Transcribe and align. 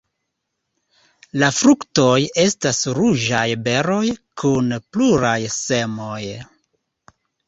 La 1.41 1.49
fruktoj 1.57 2.15
estas 2.43 2.79
ruĝaj 2.99 3.41
beroj 3.67 4.01
kun 4.45 4.71
pluraj 4.97 5.35
semoj. 5.57 6.23